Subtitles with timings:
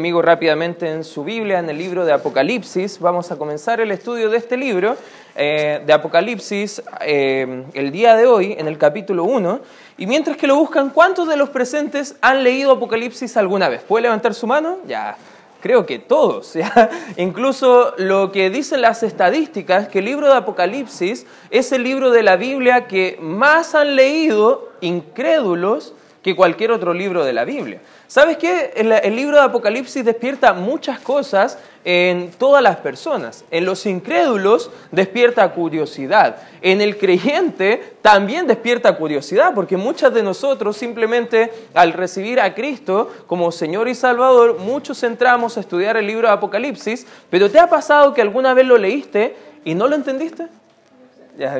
[0.00, 2.98] Conmigo rápidamente en su Biblia, en el libro de Apocalipsis.
[3.00, 4.96] Vamos a comenzar el estudio de este libro
[5.36, 9.60] eh, de Apocalipsis eh, el día de hoy, en el capítulo 1.
[9.98, 13.82] Y mientras que lo buscan, ¿cuántos de los presentes han leído Apocalipsis alguna vez?
[13.82, 14.78] ¿Puede levantar su mano?
[14.86, 15.18] Ya.
[15.60, 16.88] Creo que todos, ¿ya?
[17.18, 22.22] incluso lo que dicen las estadísticas, que el libro de Apocalipsis es el libro de
[22.22, 25.92] la Biblia que más han leído incrédulos
[26.22, 27.80] que cualquier otro libro de la Biblia.
[28.10, 28.72] ¿Sabes qué?
[28.74, 33.44] El, libro de Apocalipsis despierta muchas cosas en todas las personas.
[33.52, 36.38] En los incrédulos despierta curiosidad.
[36.60, 43.12] En el creyente también despierta curiosidad, porque muchas de nosotros simplemente al recibir a Cristo
[43.28, 47.68] como Señor y Salvador, muchos entramos a estudiar el libro de Apocalipsis, pero ¿te ha
[47.68, 50.48] pasado que alguna vez lo leíste y no lo entendiste?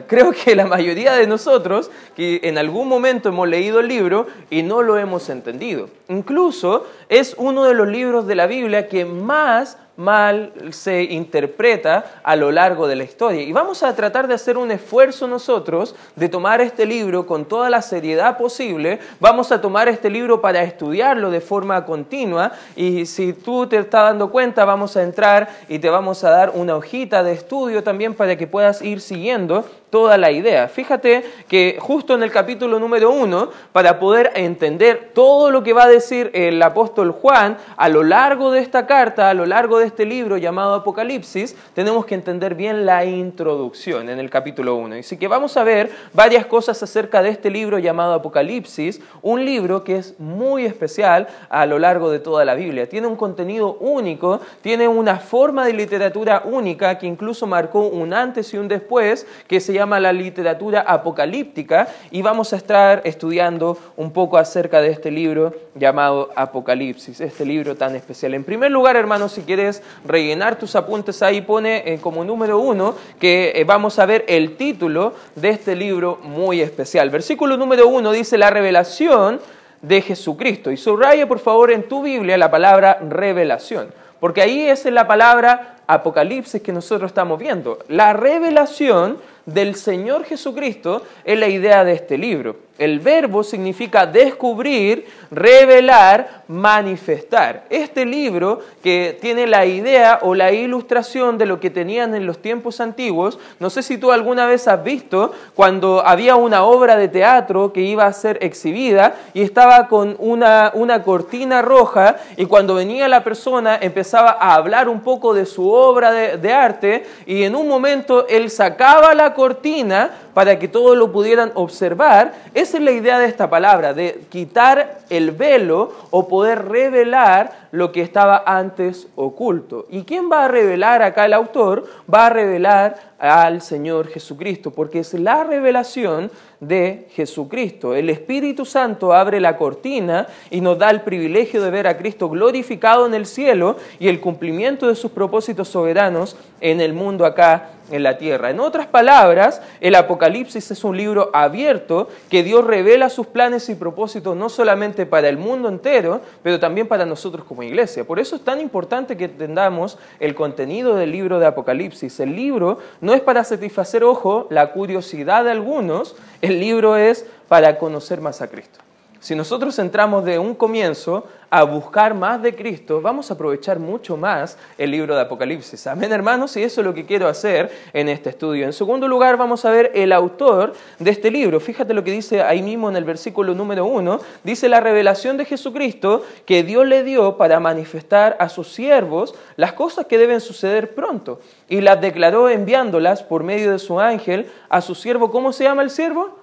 [0.07, 4.63] Creo que la mayoría de nosotros que en algún momento hemos leído el libro y
[4.63, 5.89] no lo hemos entendido.
[6.09, 12.35] Incluso es uno de los libros de la Biblia que más mal se interpreta a
[12.35, 13.43] lo largo de la historia.
[13.43, 17.69] Y vamos a tratar de hacer un esfuerzo nosotros de tomar este libro con toda
[17.69, 18.99] la seriedad posible.
[19.21, 22.53] Vamos a tomar este libro para estudiarlo de forma continua.
[22.75, 26.53] Y si tú te estás dando cuenta, vamos a entrar y te vamos a dar
[26.55, 30.69] una hojita de estudio también para que puedas ir siguiendo toda la idea.
[30.69, 35.85] Fíjate que justo en el capítulo número uno, para poder entender todo lo que va
[35.85, 39.87] a decir el apóstol Juan a lo largo de esta carta, a lo largo de
[39.87, 44.97] este libro llamado Apocalipsis, tenemos que entender bien la introducción en el capítulo 1.
[44.97, 49.85] Así que vamos a ver varias cosas acerca de este libro llamado Apocalipsis, un libro
[49.85, 52.89] que es muy especial a lo largo de toda la Biblia.
[52.89, 58.53] Tiene un contenido único, tiene una forma de literatura única que incluso marcó un antes
[58.55, 64.13] y un después, que se llama la literatura apocalíptica, y vamos a estar estudiando un
[64.13, 68.35] poco acerca de este libro llamado Apocalipsis, este libro tan especial.
[68.35, 72.95] En primer lugar, hermanos, si quieres rellenar tus apuntes ahí, pone eh, como número uno
[73.19, 77.09] que eh, vamos a ver el título de este libro muy especial.
[77.11, 79.41] Versículo número uno dice la revelación
[79.83, 80.71] de Jesucristo.
[80.71, 83.89] Y subraya por favor en tu Biblia la palabra revelación,
[84.21, 87.79] porque ahí es la palabra apocalipsis que nosotros estamos viendo.
[87.89, 89.19] La revelación
[89.53, 92.70] del Señor Jesucristo es la idea de este libro.
[92.79, 97.65] El verbo significa descubrir, revelar, manifestar.
[97.71, 102.39] Este libro que tiene la idea o la ilustración de lo que tenían en los
[102.39, 107.09] tiempos antiguos, no sé si tú alguna vez has visto cuando había una obra de
[107.09, 112.75] teatro que iba a ser exhibida y estaba con una, una cortina roja y cuando
[112.75, 117.55] venía la persona empezaba a hablar un poco de su obra de, arte y en
[117.55, 122.33] un momento él sacaba la cortina para que todos lo pudieran observar.
[122.71, 127.93] Esa es la idea de esta palabra, de quitar el velo o poder revelar lo
[127.93, 129.87] que estaba antes oculto.
[129.91, 131.85] ¿Y quién va a revelar acá el autor?
[132.13, 137.95] Va a revelar al Señor Jesucristo, porque es la revelación de Jesucristo.
[137.95, 142.31] El Espíritu Santo abre la cortina y nos da el privilegio de ver a Cristo
[142.31, 147.71] glorificado en el cielo y el cumplimiento de sus propósitos soberanos en el mundo acá
[147.91, 148.51] en la tierra.
[148.51, 153.75] En otras palabras, el Apocalipsis es un libro abierto que Dios revela sus planes y
[153.75, 158.05] propósitos no solamente para el mundo entero, pero también para nosotros como iglesia.
[158.05, 162.21] Por eso es tan importante que entendamos el contenido del libro de Apocalipsis.
[162.21, 167.79] El libro no es para satisfacer, ojo, la curiosidad de algunos, el libro es para
[167.79, 168.81] conocer más a Cristo.
[169.21, 174.17] Si nosotros entramos de un comienzo a buscar más de Cristo, vamos a aprovechar mucho
[174.17, 175.87] más el libro de Apocalipsis.
[175.89, 178.65] Amén, hermanos, y eso es lo que quiero hacer en este estudio.
[178.65, 181.61] En segundo lugar, vamos a ver el autor de este libro.
[181.61, 184.21] Fíjate lo que dice ahí mismo en el versículo número uno.
[184.43, 189.75] Dice la revelación de Jesucristo que Dios le dio para manifestar a sus siervos las
[189.75, 191.41] cosas que deben suceder pronto.
[191.69, 195.31] Y las declaró enviándolas por medio de su ángel a su siervo.
[195.31, 196.40] ¿Cómo se llama el siervo?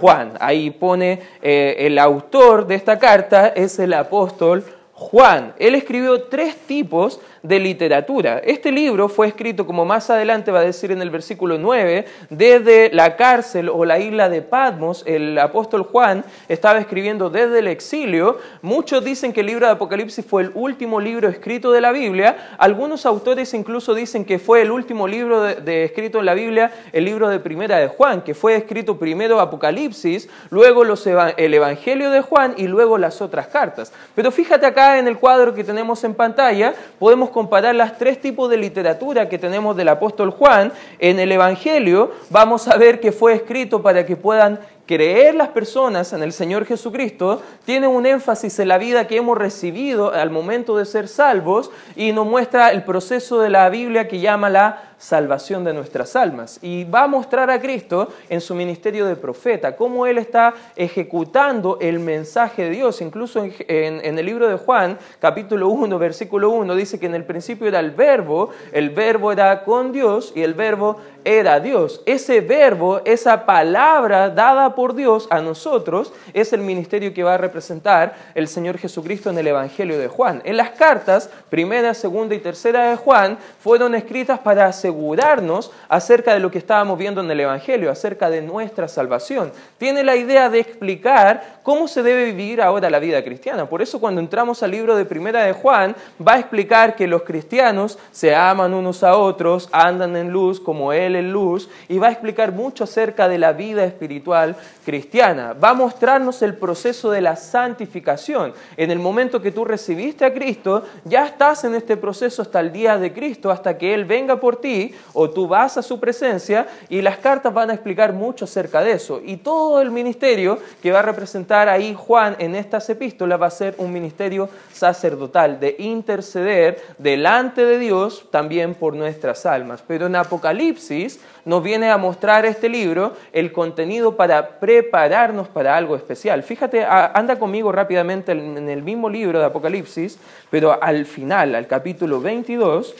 [0.00, 0.32] Juan.
[0.40, 5.54] Ahí pone eh, el autor de esta carta es el apóstol Juan.
[5.58, 8.38] Él escribió tres tipos de literatura.
[8.44, 12.90] Este libro fue escrito, como más adelante va a decir en el versículo 9, desde
[12.92, 15.02] la cárcel o la isla de Patmos.
[15.06, 18.38] El apóstol Juan estaba escribiendo desde el exilio.
[18.62, 22.54] Muchos dicen que el libro de Apocalipsis fue el último libro escrito de la Biblia.
[22.58, 27.04] Algunos autores incluso dicen que fue el último libro de, escrito en la Biblia, el
[27.04, 32.54] libro de Primera de Juan, que fue escrito primero Apocalipsis, luego el Evangelio de Juan
[32.56, 33.92] y luego las otras cartas.
[34.14, 38.48] Pero fíjate acá en el cuadro que tenemos en pantalla podemos comparar las tres tipos
[38.48, 40.72] de literatura que tenemos del apóstol Juan.
[40.98, 46.12] En el Evangelio vamos a ver que fue escrito para que puedan creer las personas
[46.12, 50.76] en el Señor Jesucristo tiene un énfasis en la vida que hemos recibido al momento
[50.76, 55.64] de ser salvos y nos muestra el proceso de la Biblia que llama la salvación
[55.64, 56.60] de nuestras almas.
[56.62, 61.76] Y va a mostrar a Cristo en su ministerio de profeta, cómo Él está ejecutando
[61.80, 63.00] el mensaje de Dios.
[63.00, 67.66] Incluso en, el libro de Juan, capítulo 1, versículo 1, dice que en el principio
[67.66, 72.00] era el verbo, el verbo era con Dios y el verbo era Dios.
[72.06, 77.38] Ese verbo, esa palabra dada por Dios a nosotros, es el ministerio que va a
[77.38, 80.42] representar el Señor Jesucristo en el Evangelio de Juan.
[80.44, 86.34] En las cartas, primera, segunda y tercera de Juan, fueron escritas para asegurar asegurarnos acerca
[86.34, 89.52] de lo que estábamos viendo en el Evangelio, acerca de nuestra salvación.
[89.78, 93.66] Tiene la idea de explicar cómo se debe vivir ahora la vida cristiana.
[93.66, 95.96] Por eso cuando entramos al libro de Primera de Juan,
[96.26, 100.92] va a explicar que los cristianos se aman unos a otros, andan en luz como
[100.92, 105.54] Él en luz, y va a explicar mucho acerca de la vida espiritual cristiana.
[105.54, 108.52] Va a mostrarnos el proceso de la santificación.
[108.76, 112.72] En el momento que tú recibiste a Cristo, ya estás en este proceso hasta el
[112.72, 116.66] día de Cristo, hasta que Él venga por ti o tú vas a su presencia
[116.88, 119.20] y las cartas van a explicar mucho acerca de eso.
[119.24, 123.50] Y todo el ministerio que va a representar ahí Juan en estas epístolas va a
[123.50, 129.82] ser un ministerio sacerdotal, de interceder delante de Dios también por nuestras almas.
[129.86, 131.01] Pero en Apocalipsis
[131.44, 136.42] nos viene a mostrar este libro el contenido para prepararnos para algo especial.
[136.42, 140.18] Fíjate, anda conmigo rápidamente en el mismo libro de Apocalipsis,
[140.50, 142.94] pero al final, al capítulo 22,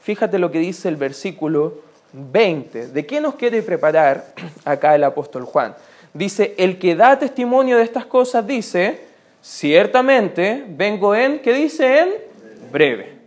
[0.00, 1.82] Fíjate lo que dice el versículo
[2.12, 2.88] 20.
[2.88, 5.76] ¿De qué nos quiere preparar acá el apóstol Juan?
[6.12, 9.00] Dice, el que da testimonio de estas cosas dice,
[9.42, 12.08] ciertamente vengo en, ¿qué dice en?
[12.72, 13.18] Breve.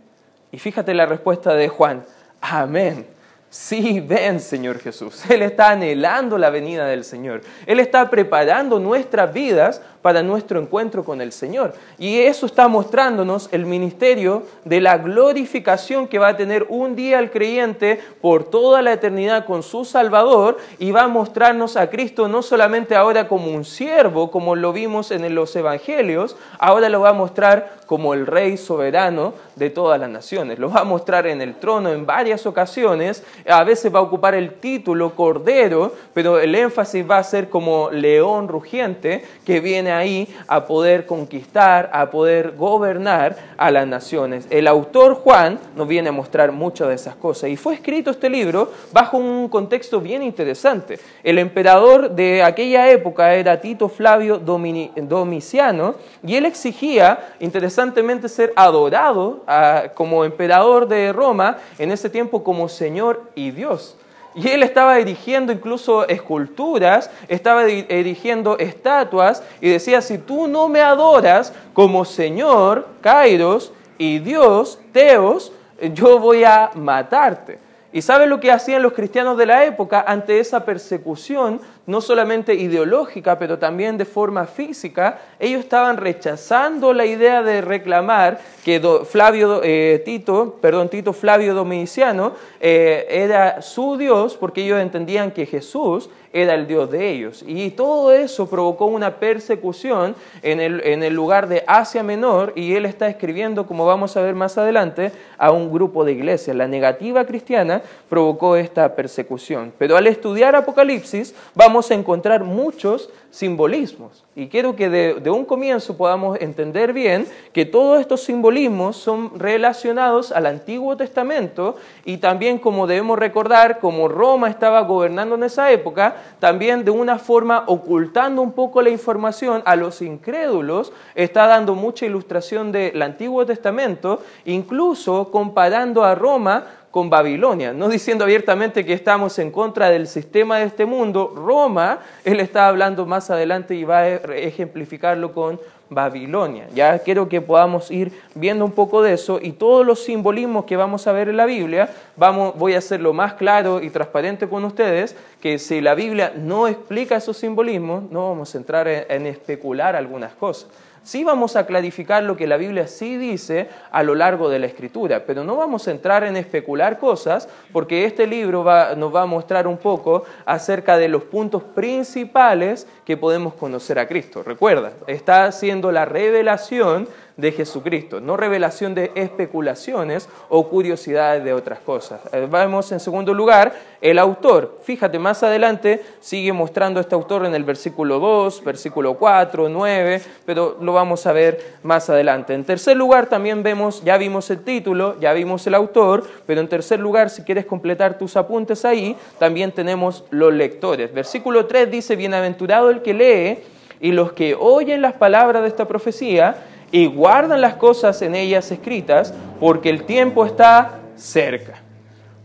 [0.52, 2.04] Y fíjate la respuesta de Juan,
[2.40, 3.06] amén.
[3.54, 5.22] Sí, ven, Señor Jesús.
[5.30, 7.42] Él está anhelando la venida del Señor.
[7.66, 11.72] Él está preparando nuestras vidas para nuestro encuentro con el Señor.
[11.98, 17.18] Y eso está mostrándonos el ministerio de la glorificación que va a tener un día
[17.18, 22.28] el creyente por toda la eternidad con su Salvador y va a mostrarnos a Cristo
[22.28, 27.08] no solamente ahora como un siervo, como lo vimos en los Evangelios, ahora lo va
[27.08, 30.58] a mostrar como el Rey soberano de todas las naciones.
[30.58, 34.34] Lo va a mostrar en el trono en varias ocasiones, a veces va a ocupar
[34.34, 40.28] el título Cordero, pero el énfasis va a ser como león rugiente que viene ahí
[40.46, 44.46] a poder conquistar, a poder gobernar a las naciones.
[44.50, 48.28] El autor Juan nos viene a mostrar muchas de esas cosas y fue escrito este
[48.28, 50.98] libro bajo un contexto bien interesante.
[51.22, 55.94] El emperador de aquella época era Tito Flavio Domiciano
[56.26, 62.68] y él exigía interesantemente ser adorado ah, como emperador de Roma en ese tiempo como
[62.68, 63.96] Señor y Dios.
[64.34, 70.80] Y él estaba erigiendo incluso esculturas, estaba erigiendo estatuas y decía, si tú no me
[70.80, 75.52] adoras como Señor, Kairos, y Dios, Teos,
[75.92, 77.58] yo voy a matarte.
[77.92, 81.60] ¿Y sabe lo que hacían los cristianos de la época ante esa persecución?
[81.86, 88.40] No solamente ideológica, pero también de forma física, ellos estaban rechazando la idea de reclamar
[88.64, 95.30] que Flavio eh, Tito, perdón, Tito Flavio Dominiciano eh, era su Dios, porque ellos entendían
[95.30, 97.44] que Jesús era el Dios de ellos.
[97.46, 102.74] Y todo eso provocó una persecución en el, en el lugar de Asia Menor, y
[102.74, 106.56] él está escribiendo, como vamos a ver más adelante, a un grupo de iglesias.
[106.56, 109.72] La negativa cristiana provocó esta persecución.
[109.78, 114.22] Pero al estudiar Apocalipsis, vamos a encontrar muchos simbolismos.
[114.36, 120.30] Y quiero que de, un comienzo podamos entender bien que todos estos simbolismos son relacionados
[120.30, 121.74] al Antiguo Testamento
[122.04, 127.18] y también como debemos recordar, como Roma estaba gobernando en esa época, también de una
[127.18, 133.44] forma ocultando un poco la información a los incrédulos, está dando mucha ilustración del Antiguo
[133.44, 140.06] Testamento, incluso comparando a Roma con Babilonia, no diciendo abiertamente que estamos en contra del
[140.06, 141.32] sistema de este mundo.
[141.34, 145.58] Roma, él está hablando más adelante y va a ejemplificarlo con
[145.90, 146.66] Babilonia.
[146.74, 150.76] Ya quiero que podamos ir viendo un poco de eso y todos los simbolismos que
[150.76, 154.64] vamos a ver en la Biblia, vamos, voy a hacerlo más claro y transparente con
[154.64, 159.94] ustedes, que si la Biblia no explica esos simbolismos, no vamos a entrar en especular
[159.96, 160.68] algunas cosas.
[161.04, 164.64] Sí vamos a clarificar lo que la Biblia sí dice a lo largo de la
[164.64, 168.64] Escritura, pero no vamos a entrar en especular cosas porque este libro
[168.96, 174.08] nos va a mostrar un poco acerca de los puntos principales que podemos conocer a
[174.08, 174.42] Cristo.
[174.42, 181.80] Recuerda, está haciendo la revelación de Jesucristo, no revelación de especulaciones o curiosidades de otras
[181.80, 182.20] cosas.
[182.32, 184.78] Eh, vemos en segundo lugar el autor.
[184.82, 190.76] Fíjate, más adelante sigue mostrando este autor en el versículo 2, versículo 4, 9, pero
[190.80, 192.54] lo vamos a ver más adelante.
[192.54, 196.68] En tercer lugar también vemos, ya vimos el título, ya vimos el autor, pero en
[196.68, 201.12] tercer lugar, si quieres completar tus apuntes ahí, también tenemos los lectores.
[201.12, 203.64] Versículo 3 dice, bienaventurado el que lee
[204.00, 206.56] y los que oyen las palabras de esta profecía
[206.94, 211.82] y guardan las cosas en ellas escritas, porque el tiempo está cerca.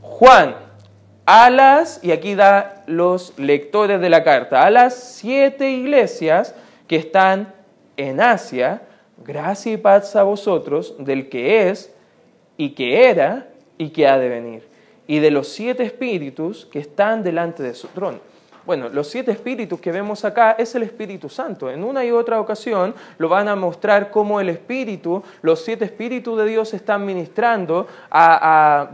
[0.02, 0.56] Juan,
[1.28, 6.56] a las, y aquí da los lectores de la carta, a las siete iglesias
[6.88, 7.54] que están
[7.96, 8.82] en Asia,
[9.24, 11.94] gracia y paz a vosotros del que es
[12.58, 14.68] y que era y que ha de venir,
[15.06, 18.18] y de los siete espíritus que están delante de su trono.
[18.66, 21.70] Bueno, los siete espíritus que vemos acá es el Espíritu Santo.
[21.70, 26.38] En una y otra ocasión lo van a mostrar cómo el Espíritu, los siete espíritus
[26.38, 27.88] de Dios están ministrando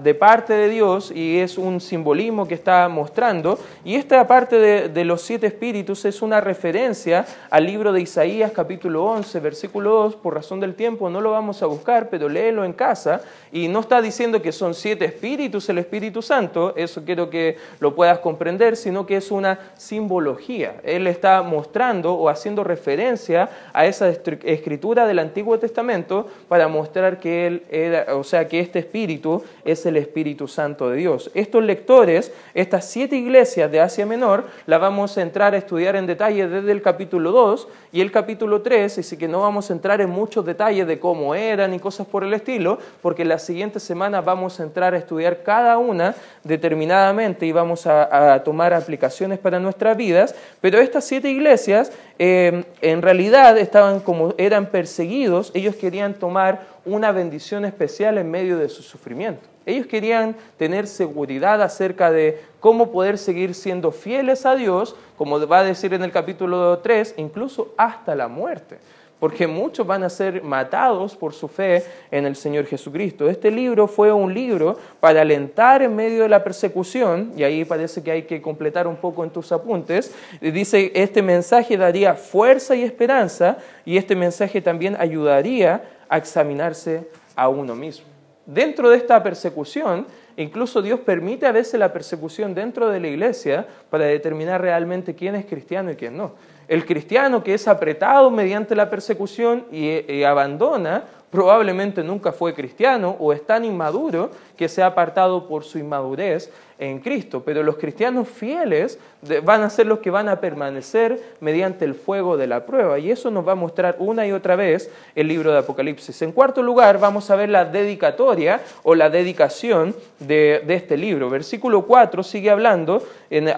[0.03, 3.60] de parte de Dios y es un simbolismo que está mostrando.
[3.84, 8.51] Y esta parte de, de los siete espíritus es una referencia al libro de Isaías
[8.51, 10.15] capítulo 11, versículo 2.
[10.17, 13.22] Por razón del tiempo no lo vamos a buscar, pero léelo en casa.
[13.51, 17.95] Y no está diciendo que son siete espíritus el Espíritu Santo, eso quiero que lo
[17.95, 20.75] puedas comprender, sino que es una simbología.
[20.83, 27.47] Él está mostrando o haciendo referencia a esa escritura del Antiguo Testamento para mostrar que
[27.47, 31.31] él era, o sea, que este espíritu es el Espíritu Santo de Dios.
[31.33, 36.07] Estos lectores, estas siete iglesias de Asia Menor, la vamos a entrar a estudiar en
[36.07, 40.01] detalle desde el capítulo 2 y el capítulo 3, así que no vamos a entrar
[40.01, 44.21] en muchos detalles de cómo eran y cosas por el estilo, porque la siguiente semana
[44.21, 49.59] vamos a entrar a estudiar cada una determinadamente y vamos a, a tomar aplicaciones para
[49.59, 56.15] nuestras vidas, pero estas siete iglesias eh, en realidad estaban como eran perseguidos, ellos querían
[56.15, 59.47] tomar una bendición especial en medio de su sufrimiento.
[59.67, 65.59] Ellos querían tener seguridad acerca de cómo poder seguir siendo fieles a Dios, como va
[65.59, 68.79] a decir en el capítulo 3, incluso hasta la muerte
[69.19, 73.29] porque muchos van a ser matados por su fe en el Señor Jesucristo.
[73.29, 78.03] Este libro fue un libro para alentar en medio de la persecución, y ahí parece
[78.03, 82.84] que hay que completar un poco en tus apuntes, dice, este mensaje daría fuerza y
[82.84, 88.05] esperanza, y este mensaje también ayudaría a examinarse a uno mismo.
[88.45, 90.05] Dentro de esta persecución,
[90.38, 95.36] incluso Dios permite a veces la persecución dentro de la iglesia para determinar realmente quién
[95.36, 96.34] es cristiano y quién no.
[96.67, 103.34] El cristiano que es apretado mediante la persecución y, abandona, probablemente nunca fue cristiano o
[103.34, 107.43] es tan inmaduro que se ha apartado por su inmadurez en Cristo.
[107.43, 108.98] Pero los cristianos fieles
[109.43, 112.98] van a ser los que van a permanecer mediante el fuego de la prueba.
[113.00, 116.22] Y eso nos va a mostrar una y otra vez el libro de Apocalipsis.
[116.22, 121.29] En cuarto lugar, vamos a ver la dedicatoria o la dedicación de, este libro.
[121.29, 123.03] Versículo 4 sigue hablando,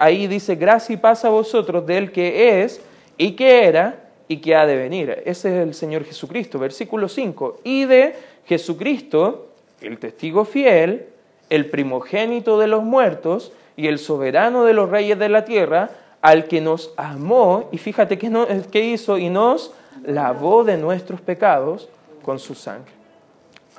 [0.00, 2.82] ahí dice, gracia y paz a vosotros del que es
[3.18, 5.22] y que era y que ha de venir.
[5.26, 6.58] Ese es el Señor Jesucristo.
[6.58, 7.60] Versículo 5.
[7.64, 8.14] Y de
[8.46, 9.48] Jesucristo,
[9.80, 11.06] el testigo fiel,
[11.50, 16.46] el primogénito de los muertos y el soberano de los reyes de la tierra, al
[16.46, 19.72] que nos amó, y fíjate qué, no, qué hizo, y nos
[20.04, 21.88] lavó de nuestros pecados
[22.22, 22.92] con su sangre.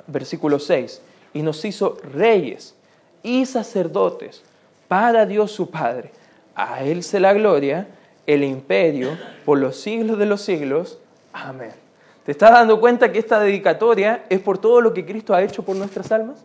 [0.06, 1.02] Versículo 6.
[1.34, 2.74] Y nos hizo reyes
[3.22, 4.42] y sacerdotes
[4.88, 6.10] para Dios su Padre.
[6.54, 7.86] A Él se la gloria
[8.34, 10.98] el imperio por los siglos de los siglos.
[11.32, 11.72] Amén.
[12.24, 15.64] ¿Te estás dando cuenta que esta dedicatoria es por todo lo que Cristo ha hecho
[15.64, 16.44] por nuestras almas?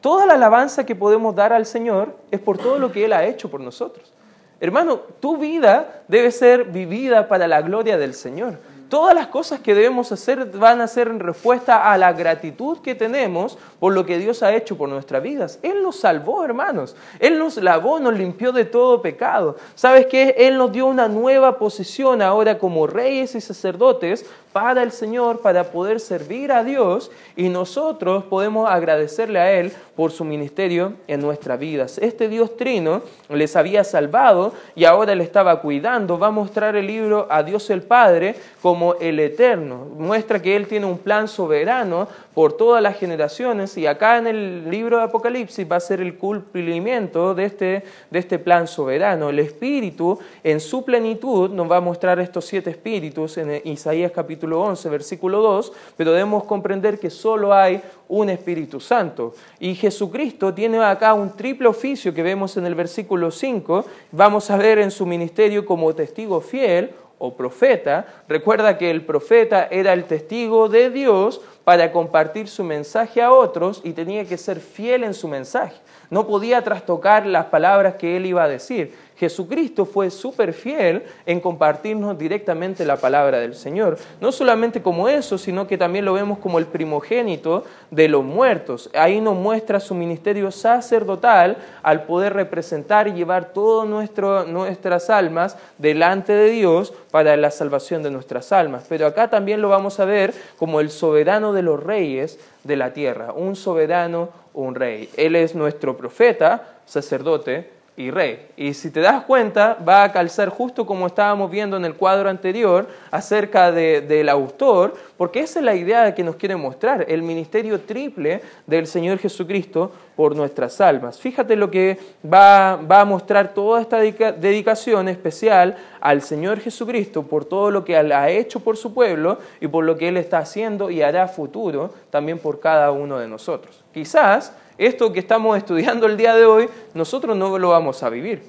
[0.00, 3.24] Toda la alabanza que podemos dar al Señor es por todo lo que Él ha
[3.24, 4.12] hecho por nosotros.
[4.60, 8.58] Hermano, tu vida debe ser vivida para la gloria del Señor.
[8.94, 12.94] Todas las cosas que debemos hacer van a ser en respuesta a la gratitud que
[12.94, 15.58] tenemos por lo que Dios ha hecho por nuestras vidas.
[15.64, 16.94] Él nos salvó, hermanos.
[17.18, 19.56] Él nos lavó, nos limpió de todo pecado.
[19.74, 20.36] ¿Sabes qué?
[20.38, 25.64] Él nos dio una nueva posición ahora como reyes y sacerdotes para el Señor, para
[25.64, 31.58] poder servir a Dios y nosotros podemos agradecerle a Él por su ministerio en nuestras
[31.58, 31.98] vidas.
[31.98, 36.20] Este Dios trino les había salvado y ahora le estaba cuidando.
[36.20, 39.86] Va a mostrar el libro a Dios el Padre como el Eterno.
[39.96, 44.70] Muestra que Él tiene un plan soberano por todas las generaciones y acá en el
[44.70, 49.30] libro de Apocalipsis va a ser el cumplimiento de este, de este plan soberano.
[49.30, 54.60] El Espíritu en su plenitud nos va a mostrar estos siete espíritus en Isaías capítulo
[54.60, 59.34] 11, versículo 2, pero debemos comprender que solo hay un Espíritu Santo.
[59.58, 63.84] Y Jesucristo tiene acá un triple oficio que vemos en el versículo 5.
[64.12, 66.90] Vamos a ver en su ministerio como testigo fiel,
[67.24, 68.06] o profeta.
[68.28, 73.80] Recuerda que el profeta era el testigo de Dios para compartir su mensaje a otros
[73.84, 75.76] y tenía que ser fiel en su mensaje.
[76.10, 78.94] No podía trastocar las palabras que él iba a decir.
[79.16, 83.96] Jesucristo fue súper fiel en compartirnos directamente la palabra del Señor.
[84.20, 88.90] No solamente como eso, sino que también lo vemos como el primogénito de los muertos.
[88.92, 96.32] Ahí nos muestra su ministerio sacerdotal al poder representar y llevar todas nuestras almas delante
[96.32, 98.86] de Dios para la salvación de nuestras almas.
[98.88, 102.92] Pero acá también lo vamos a ver como el soberano de los reyes de la
[102.92, 105.08] tierra, un soberano, un rey.
[105.16, 108.48] Él es nuestro profeta, sacerdote, y rey.
[108.56, 112.28] Y si te das cuenta, va a calzar justo como estábamos viendo en el cuadro
[112.28, 117.80] anterior acerca del autor, porque esa es la idea que nos quiere mostrar, el ministerio
[117.80, 121.20] triple del Señor Jesucristo por nuestras almas.
[121.20, 127.44] Fíjate lo que va, va a mostrar toda esta dedicación especial al Señor Jesucristo por
[127.44, 130.90] todo lo que ha hecho por su pueblo y por lo que Él está haciendo
[130.90, 133.84] y hará futuro también por cada uno de nosotros.
[133.92, 138.42] Quizás esto que estamos estudiando el día de hoy, nosotros no lo vamos a vivir.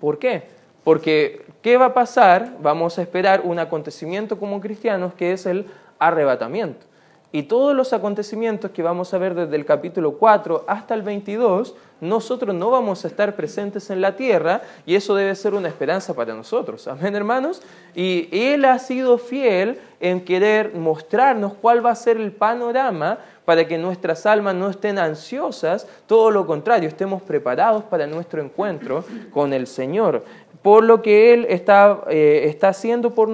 [0.00, 0.44] ¿Por qué?
[0.84, 2.56] Porque ¿qué va a pasar?
[2.60, 5.66] Vamos a esperar un acontecimiento como cristianos que es el
[5.98, 6.89] arrebatamiento.
[7.32, 11.74] Y todos los acontecimientos que vamos a ver desde el capítulo 4 hasta el 22,
[12.00, 16.14] nosotros no vamos a estar presentes en la tierra y eso debe ser una esperanza
[16.14, 16.88] para nosotros.
[16.88, 17.62] Amén, hermanos.
[17.94, 23.66] Y Él ha sido fiel en querer mostrarnos cuál va a ser el panorama para
[23.66, 29.52] que nuestras almas no estén ansiosas, todo lo contrario, estemos preparados para nuestro encuentro con
[29.52, 30.24] el Señor.
[30.62, 33.28] Por lo que Él está, eh, está haciendo por,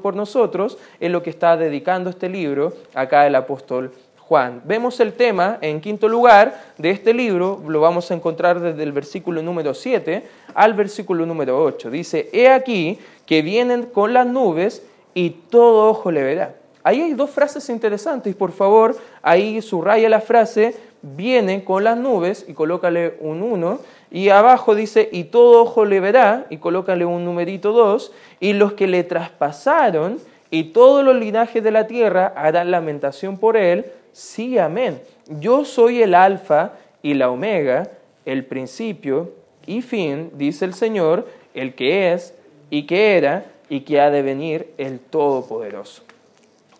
[0.00, 4.62] por nosotros, es lo que está dedicando este libro acá el apóstol Juan.
[4.64, 8.92] Vemos el tema, en quinto lugar, de este libro, lo vamos a encontrar desde el
[8.92, 10.22] versículo número 7
[10.54, 11.90] al versículo número 8.
[11.90, 16.54] Dice, he aquí que vienen con las nubes y todo ojo le verá.
[16.82, 18.34] Ahí hay dos frases interesantes.
[18.34, 23.80] Por favor, ahí subraya la frase, viene con las nubes y colócale un 1.
[24.12, 28.12] Y abajo dice, y todo ojo le verá, y colócale un numerito 2.
[28.40, 30.18] Y los que le traspasaron
[30.50, 33.86] y todos los linajes de la tierra harán lamentación por él.
[34.12, 35.00] Sí, amén.
[35.40, 37.88] Yo soy el alfa y la omega,
[38.26, 39.32] el principio
[39.66, 42.34] y fin, dice el Señor, el que es
[42.68, 46.02] y que era y que ha de venir el Todopoderoso.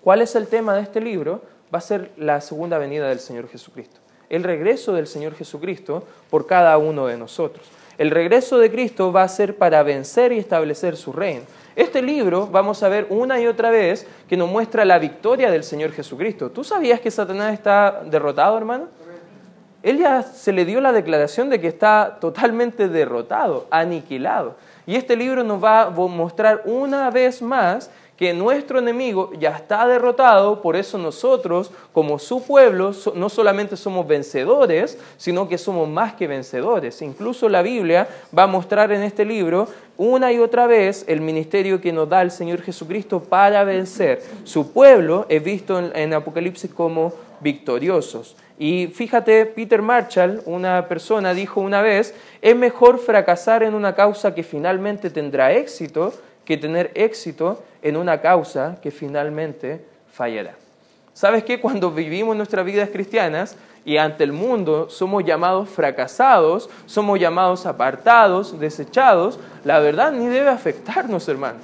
[0.03, 1.41] ¿Cuál es el tema de este libro?
[1.75, 4.02] Va a ser la segunda venida del Señor Jesucristo.
[4.33, 7.67] El regreso del Señor Jesucristo por cada uno de nosotros.
[7.99, 11.43] El regreso de Cristo va a ser para vencer y establecer su reino.
[11.77, 15.65] Este libro vamos a ver una y otra vez que nos muestra la victoria del
[15.65, 16.51] Señor Jesucristo.
[16.51, 18.89] ¿Tú sabías que Satanás está derrotado, hermano?
[19.83, 24.57] Él ya se le dio la declaración de que está totalmente derrotado, aniquilado.
[24.87, 27.91] Y este libro nos va a mostrar una vez más
[28.23, 34.07] que nuestro enemigo ya está derrotado, por eso nosotros, como su pueblo, no solamente somos
[34.07, 37.03] vencedores, sino que somos más que vencedores.
[37.03, 38.07] Incluso la Biblia
[38.39, 42.23] va a mostrar en este libro una y otra vez el ministerio que nos da
[42.23, 44.23] el Señor Jesucristo para vencer.
[44.45, 48.37] Su pueblo es visto en, Apocalipsis como victoriosos.
[48.57, 54.33] Y fíjate, Peter Marshall, una persona, dijo una vez, es mejor fracasar en una causa
[54.33, 56.13] que finalmente tendrá éxito
[56.45, 60.55] que tener éxito en una causa que finalmente fallará.
[61.15, 61.61] ¿Sabes qué?
[61.61, 68.59] Cuando vivimos nuestras vidas cristianas y ante el mundo somos llamados fracasados, somos llamados apartados,
[68.59, 71.59] desechados, la verdad ni debe afectarnos, hermano.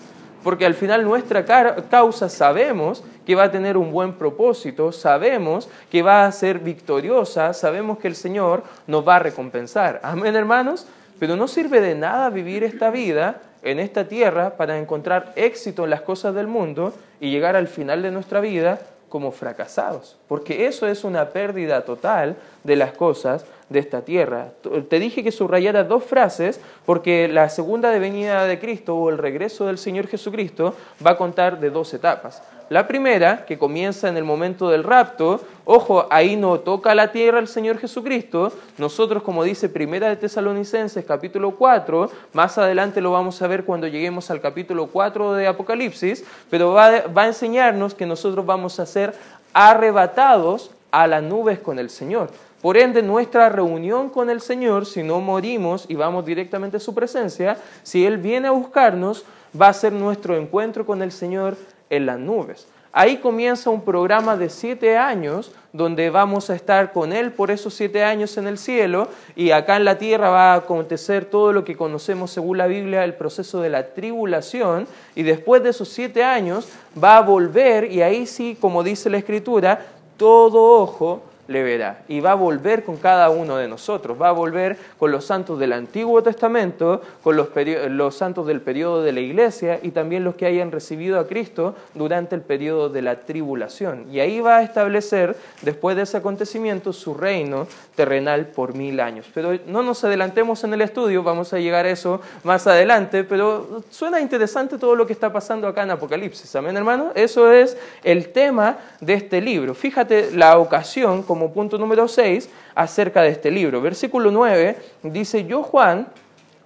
[0.44, 1.44] Porque al final nuestra
[1.90, 7.52] causa sabemos que va a tener un buen propósito, sabemos que va a ser victoriosa,
[7.52, 10.00] sabemos que el Señor nos va a recompensar.
[10.02, 10.86] Amén, hermanos.
[11.18, 15.90] Pero no sirve de nada vivir esta vida en esta tierra para encontrar éxito en
[15.90, 20.86] las cosas del mundo y llegar al final de nuestra vida como fracasados, porque eso
[20.86, 24.52] es una pérdida total de las cosas de esta tierra.
[24.88, 29.66] Te dije que subrayara dos frases porque la segunda venida de Cristo o el regreso
[29.66, 32.42] del Señor Jesucristo va a contar de dos etapas.
[32.70, 37.38] La primera, que comienza en el momento del rapto, ojo, ahí no toca la tierra
[37.38, 38.52] el Señor Jesucristo.
[38.76, 43.86] Nosotros, como dice Primera de Tesalonicenses, capítulo 4, más adelante lo vamos a ver cuando
[43.86, 48.84] lleguemos al capítulo 4 de Apocalipsis, pero va, va a enseñarnos que nosotros vamos a
[48.84, 49.14] ser
[49.54, 52.30] arrebatados a las nubes con el Señor.
[52.60, 56.92] Por ende, nuestra reunión con el Señor, si no morimos y vamos directamente a su
[56.92, 59.24] presencia, si Él viene a buscarnos,
[59.60, 61.56] va a ser nuestro encuentro con el Señor
[61.88, 62.66] en las nubes.
[62.90, 67.74] ahí comienza un programa de siete años donde vamos a estar con Él por esos
[67.74, 71.64] siete años en el cielo y acá en la tierra va a acontecer todo lo
[71.64, 76.24] que conocemos según la Biblia, el proceso de la tribulación y después de esos siete
[76.24, 76.68] años
[77.02, 82.20] va a volver y ahí sí, como dice la Escritura, todo ojo le verá y
[82.20, 85.72] va a volver con cada uno de nosotros, va a volver con los santos del
[85.72, 87.48] Antiguo Testamento, con los,
[87.88, 91.74] los, santos del periodo de la iglesia y también los que hayan recibido a Cristo
[91.94, 94.06] durante el periodo de la tribulación.
[94.12, 99.26] Y ahí va a establecer, después de ese acontecimiento, su reino terrenal por mil años.
[99.32, 103.82] Pero no nos adelantemos en el estudio, vamos a llegar a eso más adelante, pero
[103.90, 106.54] suena interesante todo lo que está pasando acá en Apocalipsis.
[106.56, 107.12] Amén, hermano.
[107.14, 109.74] Eso es el tema de este libro.
[109.74, 113.80] Fíjate la ocasión, como punto número 6 acerca de este libro.
[113.80, 116.08] Versículo 9 dice, yo Juan,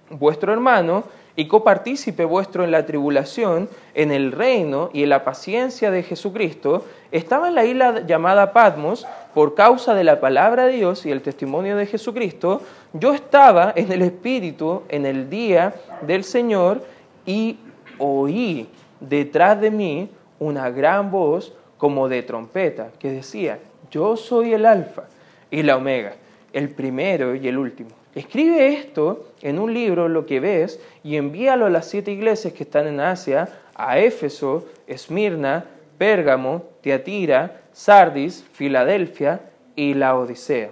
[0.09, 1.03] vuestro hermano,
[1.35, 6.85] y copartícipe vuestro en la tribulación, en el reino y en la paciencia de Jesucristo,
[7.11, 11.21] estaba en la isla llamada Patmos por causa de la palabra de Dios y el
[11.21, 12.61] testimonio de Jesucristo.
[12.93, 16.83] Yo estaba en el Espíritu en el día del Señor
[17.25, 17.57] y
[17.97, 18.67] oí
[18.99, 20.09] detrás de mí
[20.39, 23.59] una gran voz como de trompeta que decía,
[23.93, 25.03] yo soy el alfa
[25.51, 26.13] y la omega,
[26.51, 27.91] el primero y el último.
[28.15, 32.63] Escribe esto en un libro, lo que ves, y envíalo a las siete iglesias que
[32.63, 35.65] están en Asia, a Éfeso, Esmirna,
[35.99, 39.41] Pérgamo, Tiatira, Sardis, Filadelfia
[39.75, 40.71] y la Odisea.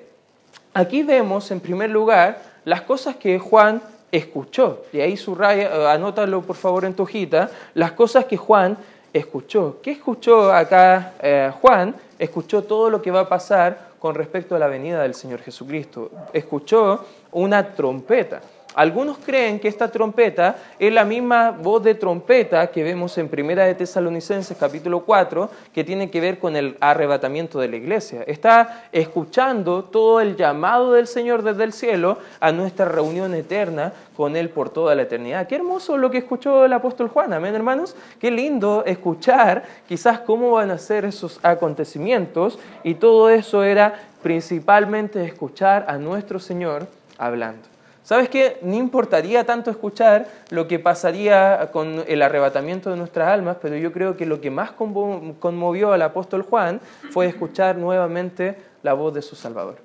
[0.73, 3.81] Aquí vemos, en primer lugar, las cosas que Juan
[4.12, 4.84] escuchó.
[4.91, 8.77] Y ahí subraya, anótalo por favor en tu hojita, las cosas que Juan
[9.13, 9.79] escuchó.
[9.84, 11.95] ¿Qué escuchó acá eh, Juan?
[12.21, 16.12] Escuchó todo lo que va a pasar con respecto a la venida del Señor Jesucristo.
[16.31, 18.41] Escuchó una trompeta.
[18.73, 23.65] Algunos creen que esta trompeta es la misma voz de trompeta que vemos en Primera
[23.65, 28.23] de Tesalonicenses capítulo 4, que tiene que ver con el arrebatamiento de la iglesia.
[28.27, 34.38] Está escuchando todo el llamado del Señor desde el cielo a nuestra reunión eterna con
[34.38, 35.47] Él por toda la eternidad.
[35.47, 37.95] Qué hermoso lo que escuchó el apóstol Juan, amén hermanos.
[38.19, 45.25] Qué lindo escuchar quizás cómo van a ser esos acontecimientos y todo eso era principalmente
[45.25, 47.70] escuchar a nuestro Señor hablando.
[48.12, 48.58] ¿Sabes qué?
[48.62, 53.93] No importaría tanto escuchar lo que pasaría con el arrebatamiento de nuestras almas, pero yo
[53.93, 59.21] creo que lo que más conmovió al apóstol Juan fue escuchar nuevamente la voz de
[59.21, 59.78] su Salvador.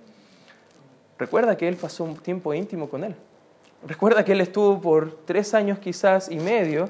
[1.16, 3.14] Recuerda que él pasó un tiempo íntimo con él.
[3.86, 6.88] Recuerda que él estuvo por tres años quizás y medio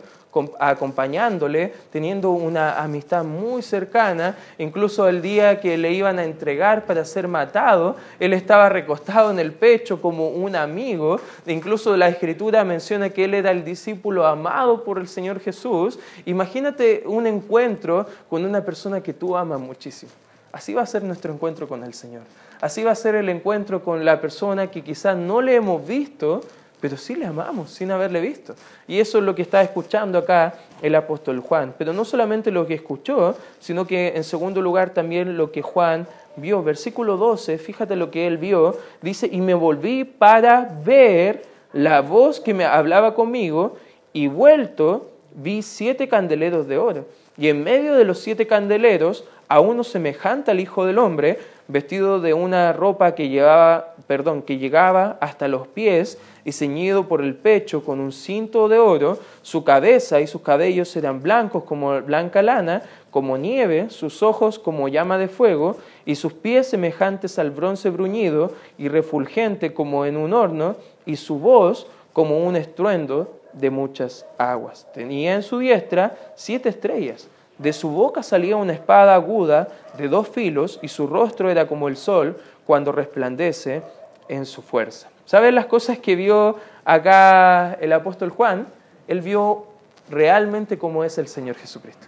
[0.59, 7.05] acompañándole, teniendo una amistad muy cercana, incluso el día que le iban a entregar para
[7.05, 13.11] ser matado, él estaba recostado en el pecho como un amigo, incluso la escritura menciona
[13.11, 15.99] que él era el discípulo amado por el Señor Jesús.
[16.25, 20.13] Imagínate un encuentro con una persona que tú amas muchísimo.
[20.53, 22.23] Así va a ser nuestro encuentro con el Señor.
[22.61, 26.41] Así va a ser el encuentro con la persona que quizás no le hemos visto,
[26.87, 28.55] pero sí le amamos sin haberle visto.
[28.87, 31.75] Y eso es lo que está escuchando acá el apóstol Juan.
[31.77, 36.07] Pero no solamente lo que escuchó, sino que en segundo lugar también lo que Juan
[36.37, 36.63] vio.
[36.63, 42.39] Versículo 12, fíjate lo que él vio, dice, y me volví para ver la voz
[42.39, 43.77] que me hablaba conmigo,
[44.13, 47.07] y vuelto vi siete candeleros de oro.
[47.37, 52.21] Y en medio de los siete candeleros, a uno semejante al Hijo del Hombre, vestido
[52.21, 57.35] de una ropa que llevaba, perdón, que llegaba hasta los pies y ceñido por el
[57.35, 62.43] pecho con un cinto de oro, su cabeza y sus cabellos eran blancos como blanca
[62.43, 67.91] lana, como nieve, sus ojos como llama de fuego, y sus pies semejantes al bronce
[67.91, 74.27] bruñido y refulgente como en un horno, y su voz como un estruendo de muchas
[74.39, 74.87] aguas.
[74.93, 80.29] Tenía en su diestra siete estrellas de su boca salía una espada aguda de dos
[80.29, 83.83] filos y su rostro era como el sol cuando resplandece
[84.29, 85.09] en su fuerza.
[85.25, 88.67] ¿Saben las cosas que vio acá el apóstol Juan?
[89.09, 89.67] Él vio
[90.11, 92.07] realmente cómo es el Señor Jesucristo.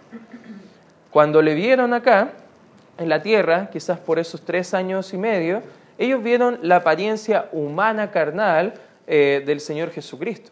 [1.09, 2.33] Cuando le vieron acá,
[2.97, 5.63] en la tierra, quizás por esos tres años y medio,
[5.97, 8.73] ellos vieron la apariencia humana carnal
[9.07, 10.51] eh, del Señor Jesucristo.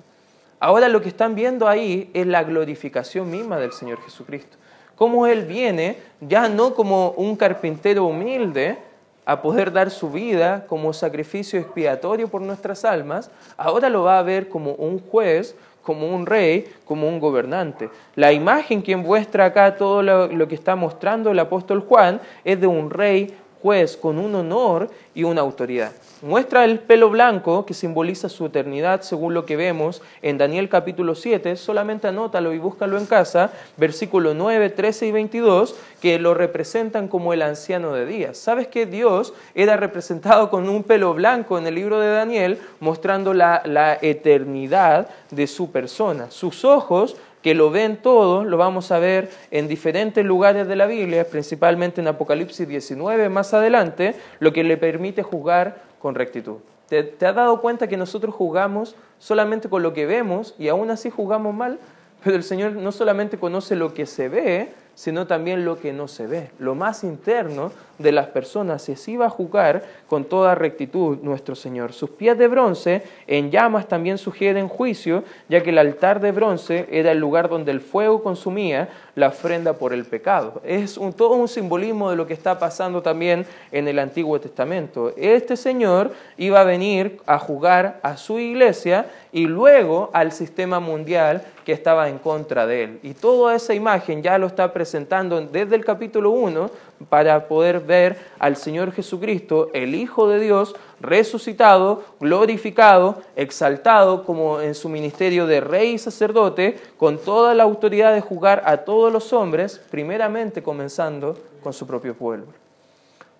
[0.60, 4.58] Ahora lo que están viendo ahí es la glorificación misma del Señor Jesucristo
[4.98, 8.78] cómo Él viene ya no como un carpintero humilde
[9.26, 14.24] a poder dar su vida como sacrificio expiatorio por nuestras almas, ahora lo va a
[14.24, 17.90] ver como un juez, como un rey, como un gobernante.
[18.16, 22.60] La imagen que muestra acá todo lo, lo que está mostrando el apóstol Juan es
[22.60, 25.91] de un rey juez con un honor y una autoridad.
[26.22, 31.13] Muestra el pelo blanco que simboliza su eternidad según lo que vemos en Daniel capítulo
[31.13, 37.08] 7, solamente anótalo y búscalo en casa, versículo 9, 13 y 22, que lo representan
[37.08, 38.38] como el anciano de días.
[38.38, 43.34] ¿Sabes que Dios era representado con un pelo blanco en el libro de Daniel, mostrando
[43.36, 46.32] la, la eternidad de su persona?
[46.32, 47.15] Sus ojos
[47.48, 52.02] que lo ven todo, lo vamos a ver en diferentes lugares de la Biblia, principalmente
[52.02, 56.58] en Apocalipsis 19 más adelante, lo que le permite jugar con rectitud.
[56.90, 60.92] ¿Te, ¿Te, has dado cuenta que nosotros jugamos solamente con lo que vemos y aún
[60.92, 61.80] así jugamos mal?
[62.22, 66.08] Pero el Señor no solamente conoce lo que se ve, sino también lo que no
[66.08, 68.90] se ve, lo más interno de las personas.
[68.90, 71.94] Y así a jugar con toda rectitud nuestro Señor.
[71.94, 76.88] Sus pies de bronce en llamas también sugieren juicio, ya que el altar de bronce
[76.90, 80.62] era el lugar donde el fuego consumía la ofrenda por el pecado.
[80.64, 85.14] Es un, todo un simbolismo de lo que está pasando también en el Antiguo Testamento.
[85.16, 91.44] Este Señor iba a venir a jugar a su iglesia y luego al sistema mundial
[91.66, 93.00] que estaba en contra de él.
[93.04, 96.70] Y toda esa imagen ya lo está presentando desde el capítulo 1
[97.10, 104.74] para poder ver al Señor Jesucristo, el Hijo de Dios, resucitado, glorificado, exaltado como en
[104.74, 109.32] su ministerio de rey y sacerdote, con toda la autoridad de juzgar a todos los
[109.34, 112.48] hombres, primeramente comenzando con su propio pueblo.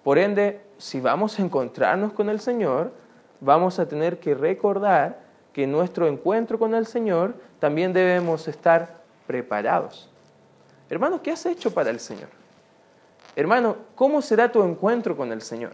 [0.04, 2.92] Por ende, si vamos a encontrarnos con el Señor,
[3.42, 5.27] vamos a tener que recordar
[5.58, 10.08] que nuestro encuentro con el Señor también debemos estar preparados.
[10.88, 12.30] Hermano, ¿qué has hecho para el Señor?
[13.36, 15.72] Hermano, ¿cómo será tu encuentro con el Señor?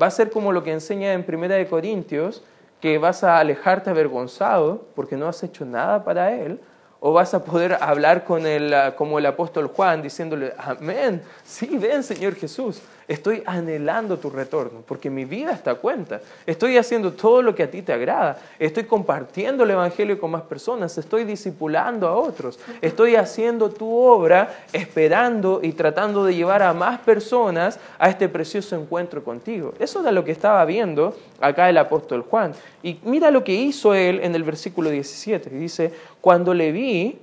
[0.00, 2.44] Va a ser como lo que enseña en Primera de Corintios,
[2.80, 6.60] que vas a alejarte avergonzado porque no has hecho nada para Él,
[7.00, 12.04] o vas a poder hablar con él como el apóstol Juan diciéndole, amén, sí, ven
[12.04, 17.40] Señor Jesús, estoy anhelando tu retorno porque mi vida está a cuenta, estoy haciendo todo
[17.40, 22.06] lo que a ti te agrada, estoy compartiendo el Evangelio con más personas, estoy discipulando
[22.06, 28.10] a otros, estoy haciendo tu obra esperando y tratando de llevar a más personas a
[28.10, 29.72] este precioso encuentro contigo.
[29.78, 32.52] Eso era lo que estaba viendo acá el apóstol Juan.
[32.82, 37.18] Y mira lo que hizo él en el versículo 17, dice, cuando le vi,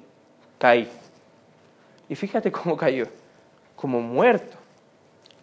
[0.57, 0.89] caí.
[2.09, 3.05] Y fíjate cómo cayó,
[3.75, 4.64] como muerto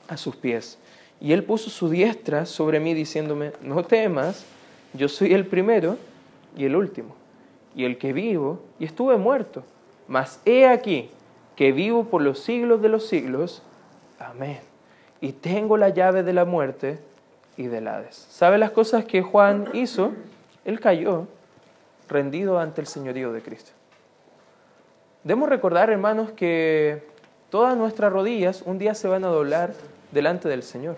[0.08, 0.78] a sus pies.
[1.20, 4.44] Y él puso su diestra sobre mí diciéndome, no temas,
[4.92, 5.96] yo soy el primero
[6.56, 7.14] y el último,
[7.74, 9.64] y el que vivo, y estuve muerto,
[10.08, 11.10] mas he aquí
[11.56, 13.62] que vivo por los siglos de los siglos.
[14.18, 14.60] Amén.
[15.20, 16.98] Y tengo la llave de la muerte
[17.56, 18.26] y del Hades.
[18.30, 20.12] ¿Sabe las cosas que Juan hizo?
[20.64, 21.28] Él cayó
[22.08, 23.72] rendido ante el señorío de Cristo.
[25.24, 27.06] Debemos recordar, hermanos, que
[27.52, 29.74] todas nuestras rodillas un día se van a doblar
[30.10, 30.96] delante del Señor.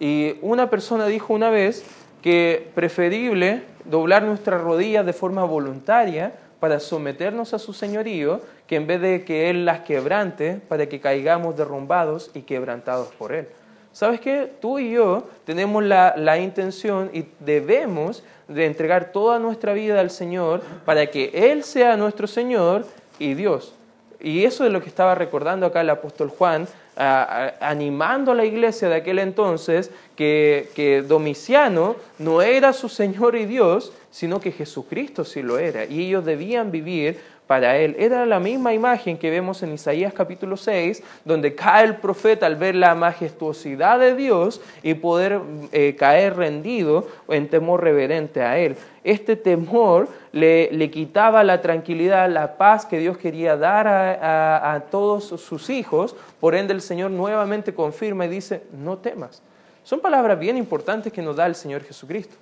[0.00, 1.84] Y una persona dijo una vez
[2.22, 8.86] que preferible doblar nuestras rodillas de forma voluntaria para someternos a su señorío que en
[8.86, 13.46] vez de que Él las quebrante para que caigamos derrumbados y quebrantados por Él.
[13.92, 14.50] ¿Sabes qué?
[14.62, 20.10] Tú y yo tenemos la, la, intención y debemos de entregar toda nuestra vida al
[20.10, 22.86] Señor para que Él sea nuestro Señor
[23.18, 23.74] y Dios.
[24.22, 28.88] Y eso es lo que estaba recordando acá el apóstol Juan, animando a la iglesia
[28.88, 35.24] de aquel entonces que, que Domiciano no era su Señor y Dios, sino que Jesucristo
[35.24, 35.84] sí lo era.
[35.86, 37.96] Y ellos debían vivir para él.
[37.98, 42.54] Era la misma imagen que vemos en Isaías capítulo 6, donde cae el profeta al
[42.54, 45.40] ver la majestuosidad de Dios y poder
[45.72, 48.76] eh, caer rendido en temor reverente a él.
[49.02, 55.24] Este temor le, quitaba la tranquilidad, la paz que Dios quería dar a, a todos
[55.24, 56.14] sus hijos.
[56.38, 59.42] Por ende el Señor nuevamente confirma y dice, no temas.
[59.82, 62.36] Son palabras bien importantes que nos da el Señor Jesucristo.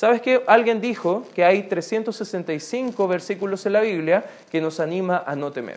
[0.00, 0.42] ¿Sabes qué?
[0.46, 5.76] Alguien dijo que hay 365 versículos en la Biblia que nos anima a no temer.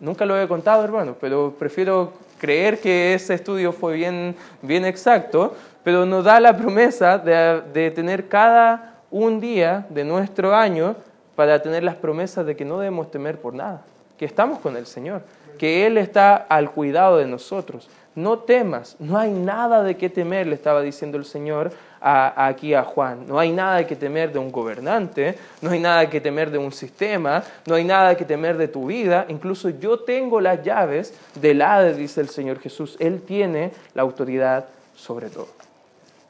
[0.00, 5.54] Nunca lo he contado, hermano, pero prefiero creer que ese estudio fue bien, bien exacto,
[5.84, 10.96] pero nos da la promesa de, de tener cada un día de nuestro año
[11.36, 13.84] para tener las promesas de que no debemos temer por nada,
[14.18, 15.22] que estamos con el Señor,
[15.58, 17.88] que Él está al cuidado de nosotros.
[18.14, 22.82] No temas, no hay nada de qué temer, le estaba diciendo el Señor aquí a
[22.82, 23.26] Juan.
[23.26, 26.72] No hay nada que temer de un gobernante, no hay nada que temer de un
[26.72, 29.24] sistema, no hay nada que temer de tu vida.
[29.28, 32.96] Incluso yo tengo las llaves del Hades, dice el Señor Jesús.
[33.00, 35.48] Él tiene la autoridad sobre todo.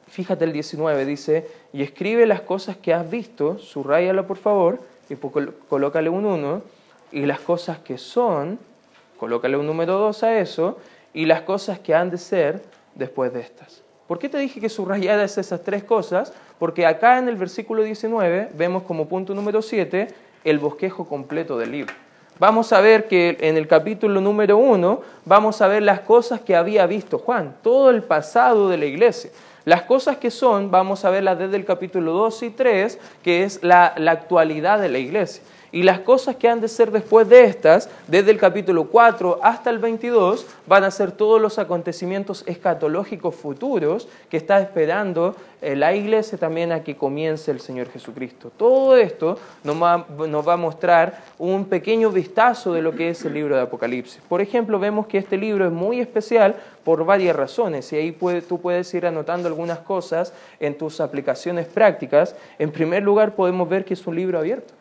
[0.07, 5.15] Fíjate el 19, dice, y escribe las cosas que has visto, subrayalo por favor, y
[5.15, 6.61] colócale un 1,
[7.11, 8.59] y las cosas que son,
[9.23, 10.77] colócale un número 2 a eso,
[11.13, 12.61] y las cosas que han de ser,
[12.93, 13.81] después de estas.
[14.05, 16.33] ¿Por qué te dije que subrayadas esas tres cosas?
[16.59, 20.09] Porque acá en el versículo 19 vemos como punto número 7
[20.43, 21.93] el bosquejo completo del libro.
[22.37, 26.57] Vamos a ver que en el capítulo número 1 vamos a ver las cosas que
[26.57, 29.31] había visto Juan, todo el pasado de la iglesia.
[29.63, 33.63] Las cosas que son, vamos a verlas desde el capítulo 2 y 3, que es
[33.63, 35.41] la actualidad de la iglesia.
[35.73, 39.71] Y las cosas que han de ser después de estas, desde el capítulo 4 hasta
[39.71, 45.95] el 22, van a ser todos los acontecimientos escatológicos futuros que está esperando eh, la
[45.95, 48.51] iglesia también a que comience el Señor Jesucristo.
[48.55, 53.55] Todo esto nos va, a mostrar un pequeño vistazo de lo que es el libro
[53.55, 54.21] de Apocalipsis.
[54.29, 58.15] Por ejemplo, vemos que este libro es muy especial por varias razones y ahí
[58.47, 62.35] tú puedes ir anotando algunas cosas en tus aplicaciones prácticas.
[62.59, 64.71] En primer lugar, podemos ver que es un libro abierto.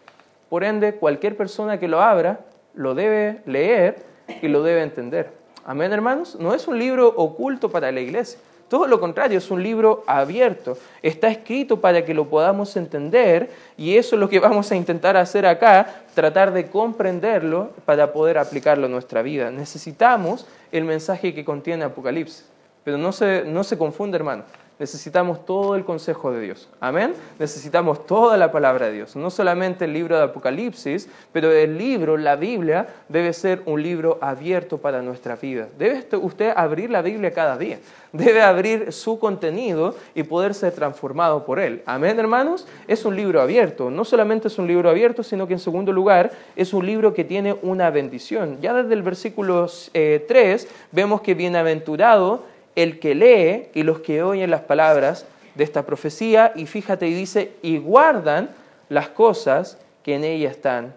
[0.53, 2.41] Por ende, cualquier persona que lo abra
[2.75, 4.05] lo debe leer
[4.43, 5.31] y lo debe entender.
[5.65, 6.37] Amén, hermanos.
[6.39, 8.39] No es un libro oculto para la iglesia.
[8.69, 10.77] Todo lo contrario, es un libro abierto.
[11.01, 15.17] Está escrito para que lo podamos entender y eso es lo que vamos a intentar
[15.17, 19.51] hacer acá, tratar de comprenderlo para poder aplicarlo a nuestra vida.
[19.51, 22.47] Necesitamos el mensaje que contiene Apocalipsis.
[22.85, 24.45] Pero no se, no se confunde, hermano
[24.79, 26.69] necesitamos todo el consejo de Dios.
[26.81, 27.15] Amén.
[27.39, 29.17] Necesitamos toda la palabra de Dios.
[29.17, 34.19] No solamente el libro de Apocalipsis, pero el libro, la Biblia, debe ser un libro
[34.21, 35.69] abierto para nuestra vida.
[35.79, 37.79] Debe usted abrir la Biblia cada día.
[38.13, 41.83] Debe abrir su contenido y poder ser transformado por él.
[41.87, 42.67] Amén, hermanos.
[42.87, 43.91] Es un libro abierto.
[43.91, 47.25] No solamente es un libro abierto, sino que en segundo lugar es un libro que
[47.25, 48.59] tiene una bendición.
[48.61, 54.23] Ya desde el versículo 3 eh, vemos que bienaventurado el que lee y los que
[54.23, 58.51] oyen las palabras de esta profecía y fíjate y dice, y guardan
[58.89, 60.95] las cosas que en ella están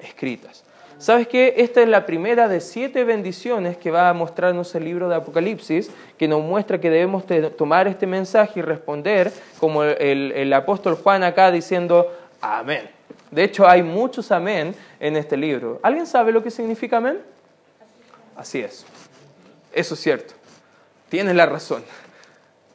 [0.00, 0.64] escritas.
[0.98, 1.54] ¿Sabes qué?
[1.56, 5.90] Esta es la primera de siete bendiciones que va a mostrarnos el libro de Apocalipsis,
[6.16, 7.24] que nos muestra que debemos
[7.56, 12.88] tomar este mensaje y responder como el, el apóstol Juan acá diciendo, amén.
[13.32, 15.80] De hecho, hay muchos amén en este libro.
[15.82, 17.18] ¿Alguien sabe lo que significa amén?
[18.36, 18.86] Así es.
[19.72, 20.34] Eso es cierto.
[21.12, 21.82] Tienes la razón.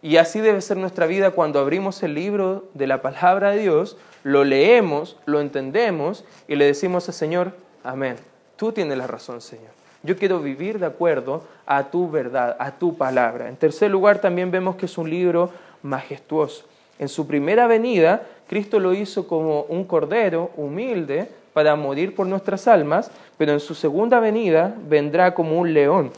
[0.04, 3.98] Y así debe ser nuestra vida cuando abrimos el libro de la palabra de Dios,
[4.22, 8.16] lo leemos, lo entendemos y le decimos al Señor, amén.
[8.56, 9.72] Tú tienes la razón, Señor.
[10.04, 13.50] Yo quiero vivir de acuerdo a tu verdad, a tu palabra.
[13.50, 15.50] En tercer lugar, también vemos que es un libro
[15.82, 16.66] majestuoso.
[17.00, 22.68] En su primera venida, Cristo lo hizo como un cordero humilde para morir por nuestras
[22.68, 26.12] almas, pero en su segunda venida vendrá como un león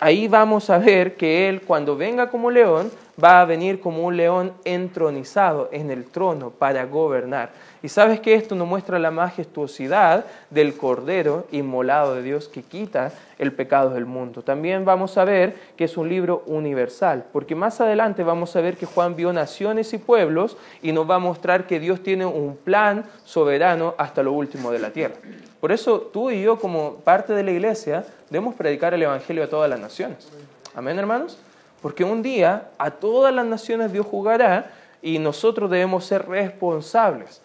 [0.00, 2.90] ahí vamos a ver que Él cuando venga como león
[3.22, 7.50] va a venir como un león entronizado en el trono para gobernar.
[7.82, 13.12] Y sabes que esto nos muestra la majestuosidad del Cordero inmolado de Dios que quita
[13.38, 14.42] el pecado del mundo.
[14.42, 18.76] También vamos a ver que es un libro universal, porque más adelante vamos a ver
[18.76, 22.56] que Juan vio naciones y pueblos y nos va a mostrar que Dios tiene un
[22.56, 25.16] plan soberano hasta lo último de la tierra.
[25.60, 29.48] Por eso tú y yo como parte de la iglesia debemos predicar el Evangelio a
[29.48, 30.28] todas las naciones.
[30.74, 31.38] Amén, hermanos.
[31.82, 34.70] Porque un día a todas las naciones Dios jugará
[35.02, 37.40] y nosotros debemos ser responsables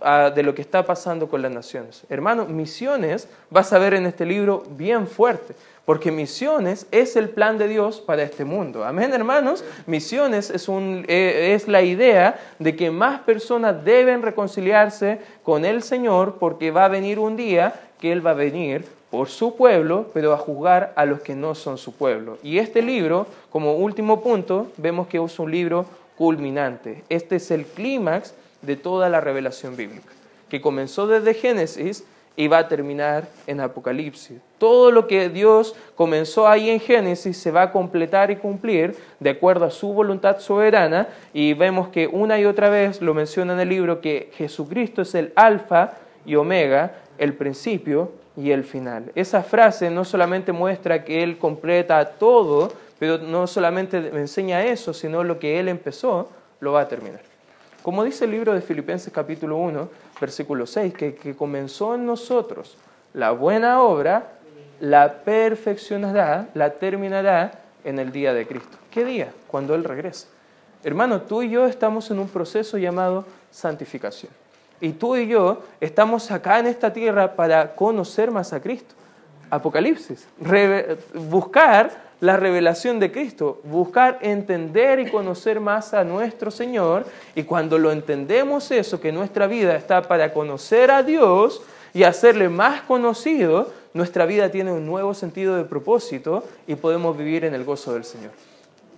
[0.00, 2.04] ah, de lo que está pasando con las naciones.
[2.08, 5.54] Hermanos, misiones vas a ver en este libro bien fuerte,
[5.88, 8.84] porque misiones es el plan de Dios para este mundo.
[8.84, 9.64] Amén, hermanos.
[9.86, 15.82] Misiones es, un, eh, es la idea de que más personas deben reconciliarse con el
[15.82, 20.10] Señor porque va a venir un día que Él va a venir por su pueblo,
[20.12, 22.36] pero a juzgar a los que no son su pueblo.
[22.42, 25.86] Y este libro, como último punto, vemos que es un libro
[26.18, 27.02] culminante.
[27.08, 30.12] Este es el clímax de toda la revelación bíblica,
[30.50, 32.04] que comenzó desde Génesis
[32.38, 34.38] y va a terminar en Apocalipsis.
[34.58, 39.30] Todo lo que Dios comenzó ahí en Génesis se va a completar y cumplir de
[39.30, 43.60] acuerdo a su voluntad soberana y vemos que una y otra vez lo menciona en
[43.60, 49.10] el libro que Jesucristo es el alfa y omega, el principio y el final.
[49.16, 54.94] Esa frase no solamente muestra que Él completa todo, pero no solamente me enseña eso,
[54.94, 57.22] sino lo que Él empezó, lo va a terminar.
[57.82, 59.88] Como dice el libro de Filipenses capítulo 1,
[60.20, 62.76] versículo 6, que, que comenzó en nosotros
[63.14, 64.32] la buena obra,
[64.80, 67.52] la perfeccionará, la terminará
[67.84, 68.78] en el día de Cristo.
[68.90, 69.32] ¿Qué día?
[69.46, 70.28] Cuando Él regrese.
[70.84, 74.30] Hermano, tú y yo estamos en un proceso llamado santificación.
[74.80, 78.94] Y tú y yo estamos acá en esta tierra para conocer más a Cristo.
[79.50, 80.28] Apocalipsis,
[81.14, 87.06] buscar la revelación de Cristo, buscar entender y conocer más a nuestro Señor.
[87.34, 91.62] Y cuando lo entendemos eso, que nuestra vida está para conocer a Dios
[91.94, 97.44] y hacerle más conocido, nuestra vida tiene un nuevo sentido de propósito y podemos vivir
[97.44, 98.32] en el gozo del Señor.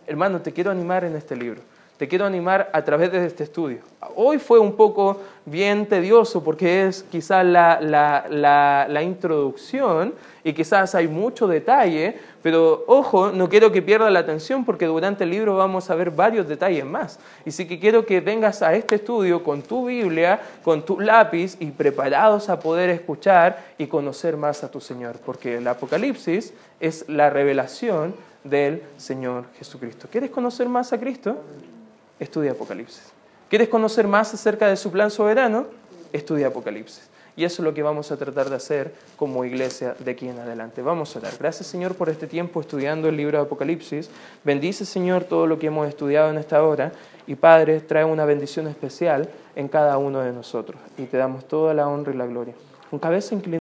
[0.07, 1.61] hermano, te quiero animar en este libro.
[2.01, 3.81] Te quiero animar a través de este estudio.
[4.17, 10.95] Hoy fue un poco bien tedioso porque es quizás la, la, la, introducción y quizás
[10.95, 15.59] hay mucho detalle, pero ojo, no quiero que pierda la atención porque durante el libro
[15.59, 17.19] vamos a ver varios detalles más.
[17.45, 21.59] Y sí que quiero que vengas a este estudio con tu Biblia, con tu lápiz
[21.61, 27.07] y preparados a poder escuchar y conocer más a tu Señor, porque el Apocalipsis es
[27.11, 30.09] la revelación del Señor Jesucristo.
[30.11, 31.37] ¿Quieres conocer más a Cristo?
[32.21, 33.13] Estudia Apocalipsis.
[33.49, 35.67] ¿Quieres conocer más acerca de su plan soberano?
[36.13, 37.09] Estudia Apocalipsis.
[37.37, 40.39] Y eso es lo que vamos a tratar de hacer como iglesia de aquí en
[40.39, 40.83] adelante.
[40.83, 41.33] Vamos a orar.
[41.39, 44.11] Gracias Señor por este tiempo estudiando el libro de Apocalipsis.
[44.45, 46.93] Bendice Señor todo lo que hemos estudiado en esta hora.
[47.27, 50.79] Y Padre, trae una bendición especial en cada uno de nosotros.
[50.99, 52.55] Y te damos toda la honra y la gloria.
[52.91, 53.49] Con cabeza inclinada.